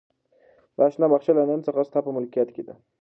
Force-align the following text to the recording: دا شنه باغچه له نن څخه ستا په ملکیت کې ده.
دا 0.77 0.85
شنه 0.93 1.07
باغچه 1.11 1.31
له 1.37 1.43
نن 1.49 1.59
څخه 1.67 1.87
ستا 1.89 1.99
په 2.03 2.11
ملکیت 2.17 2.49
کې 2.55 2.63
ده. 2.67 2.73